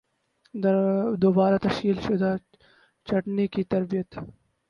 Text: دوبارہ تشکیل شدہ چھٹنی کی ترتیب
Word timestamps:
دوبارہ 1.21 1.57
تشکیل 1.65 1.97
شدہ 2.05 2.31
چھٹنی 3.07 3.45
کی 3.53 3.63
ترتیب 3.71 4.05